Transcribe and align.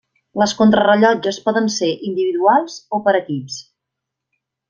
Les 0.41 0.53
contrarellotges 0.61 1.37
poden 1.49 1.67
ser 1.75 1.91
individuals 2.13 2.79
o 2.99 3.03
per 3.09 3.15
equips. 3.21 3.59